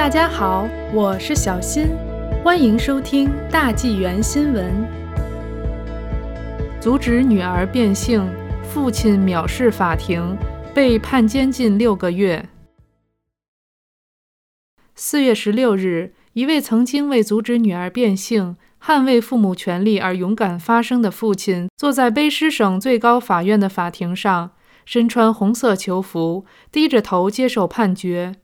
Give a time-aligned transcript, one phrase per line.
[0.00, 1.88] 大家好，我是小新，
[2.42, 4.74] 欢迎收听大纪元新闻。
[6.80, 8.26] 阻止女儿变性，
[8.62, 10.38] 父亲藐视法庭，
[10.74, 12.48] 被判监禁六个月。
[14.94, 24.52] 四月十六日，一位曾经为阻止女儿变性、捍卫父母权利而勇敢发声的父亲，坐在卑诗省最高法院的法庭上，
[24.86, 28.36] 身穿红色囚服，低着头接受判决。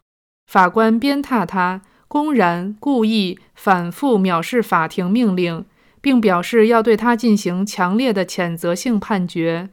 [0.46, 5.64] 法官鞭挞他，公然、故意、反复藐视法庭命令，
[6.00, 9.70] 并表示要对他进行强烈的谴责性判决。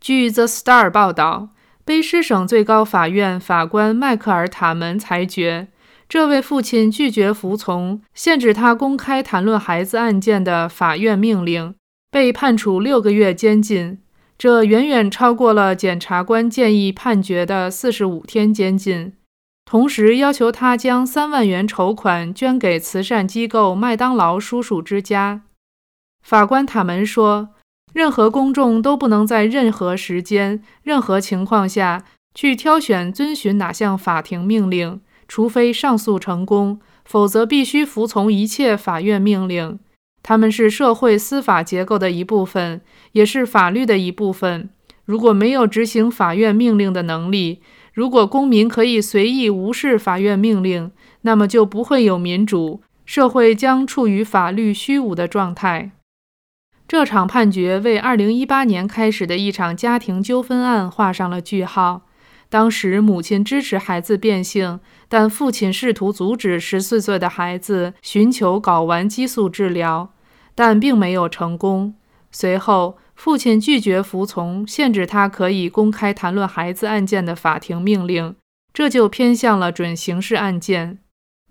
[0.00, 1.50] 据《The Star》报道，
[1.84, 5.68] 卑诗省最高法院法官迈克尔·塔门裁决，
[6.08, 11.74] 这位父亲拒绝服从限制他公开谈论孩子案件的法院命令，
[12.10, 13.98] 被判处六个月监禁，
[14.38, 19.12] 这远远超过了检察官建议判决的四十五天监禁。
[19.70, 25.42] 同时要求他将三万元筹款捐给慈善机构麦当劳叔叔之家。
[26.24, 27.50] 法官塔门说
[27.94, 32.04] ：“任何公众都不能在任何时间、任何情况下
[32.34, 39.78] 去挑选遵循哪项法庭命令，除非上诉成功，否则必须服从一切法院命令。
[40.24, 42.80] 他们是社会司法结构的一部分，
[43.12, 44.70] 也是法律的一部分。
[45.04, 47.62] 如果没有执行法院命令的能力，
[47.92, 50.90] 如果公民可以随意无视法院命令，
[51.22, 55.90] 那么就不会有民主，社会将处于法律虚无的状态。
[56.86, 62.02] 这场判决为2018年开始的一场家庭纠纷案画上了句号。
[62.48, 70.12] 当时，母亲支持孩子变性，但父亲试图阻止14岁的孩子寻求睾丸激素治疗，
[70.56, 71.94] 但并没有成功。
[72.32, 78.34] 随后，父亲拒绝服从限制他可以公开谈论孩子案件的法庭命令，
[78.72, 81.00] 这就偏向了准刑事案件。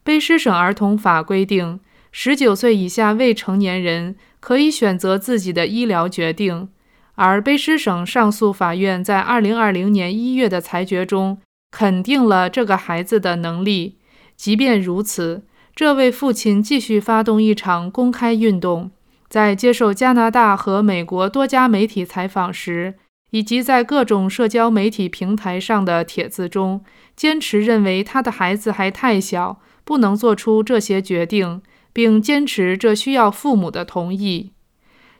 [0.04, 1.80] 卑诗省儿童法规定，
[2.12, 6.70] 十九岁以下未成年人可以选择自己的医疗决定，
[7.14, 11.38] 而卑诗省上诉法院在二零二零年一月的裁决中
[11.70, 14.00] 肯定了这个孩子的能力。
[14.36, 15.44] 即便如此，
[15.76, 18.90] 这位父亲继续发动一场公开运动。
[19.30, 22.96] 在接受加拿大和美国多家媒体采访时，
[23.30, 26.84] 以及在各种社交媒体平台上的帖子中，
[27.16, 31.62] 坚持认为他的孩子还太小，不能做出这些决定，
[31.94, 34.52] 并坚持这需要父母的同意。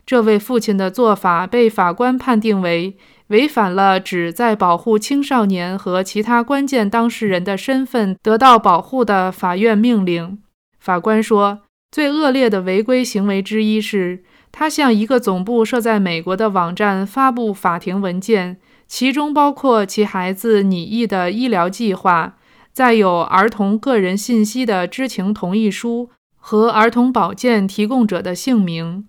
[0.04, 2.96] 这位父亲的做法被法官判定为
[3.28, 10.40] 违反了旨在保护青少年和其他关键当事人的身份得到保护的法院命令。
[10.80, 11.60] 法官说。
[11.90, 22.36] 最恶劣的违规行为之一是，他向一个总部设在美国的网站发布法庭文件，其中包括其孩子拟议的医疗计划、
[22.72, 29.08] 载有儿童个人信息的知情同意书和儿童保健提供者的姓名。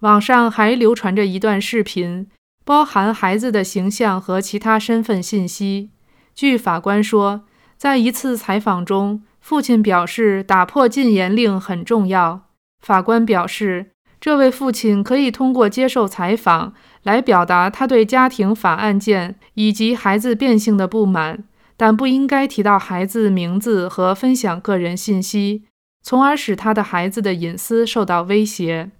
[0.00, 2.28] 网上还流传着一段视频，
[2.64, 5.90] 包含孩子的形象和其他身份信息。
[6.32, 7.42] 据法官说，
[7.76, 9.24] 在一次采访中。
[9.40, 12.42] 父亲表示，打破禁言令很重要。
[12.80, 13.90] 法官表示，
[14.20, 21.44] 这位父亲可以通过接受采访来表达他对家庭法案件以及孩子变性的不满，
[21.76, 25.64] 但不应该提到孩子名字和分享个人信息，
[26.02, 28.90] 从而使他的孩子的隐私受到威胁。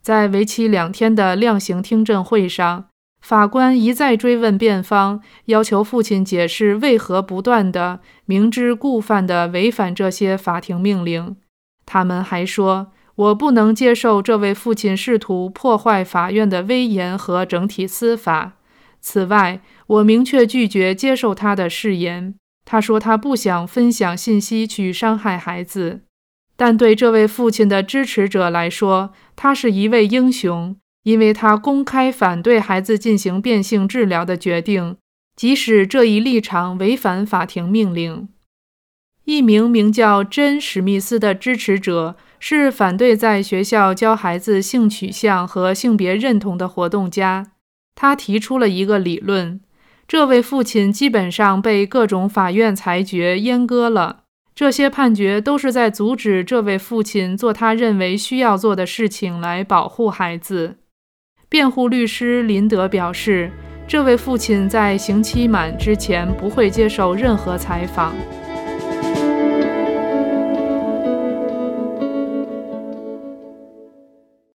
[0.00, 2.86] 在为期两天的量刑听证会上。
[3.24, 11.34] 法官一再追问辩方，要求父亲解释为何不断的明知故犯地违反这些法庭命令。
[11.86, 18.58] 他们还说：“我不能接受这位父亲试图破坏法院的威严和整体司法。”
[19.00, 22.34] 此外，我明确拒绝接受他的誓言。
[22.66, 26.02] 他说他不想分享信息去伤害孩子，
[26.56, 30.76] 但对这位父亲的支持者来说，他是一位英雄。
[31.04, 34.96] 因为他公开反对孩子进行变性治疗的决定，
[35.36, 38.28] 即使这一立场违反法庭命令。
[39.24, 47.52] 一名名叫珍·史密斯的支持者是反对在学校教孩子性取向和性别认同的活动家。
[47.94, 49.60] 他提出了一个理论：
[50.06, 54.24] 这位父亲基本上被各种法院裁决阉割了，
[54.54, 60.76] 这些判决都是在阻止这位父亲做他认为需要做的事情来保护孩子。
[61.48, 63.50] 辩护律师林德表示，
[63.86, 68.14] 这位父亲在刑期满之前不会接受任何采访。